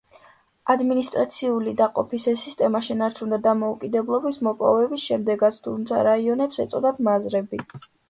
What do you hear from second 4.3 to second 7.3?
მოპოვების შემდეგაც, თუმცა რაიონებს ეწოდათ